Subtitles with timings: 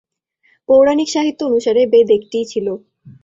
[0.69, 2.67] পৌরাণিক সাহিত্য অনুসারে, বেদ একটিই ছিল।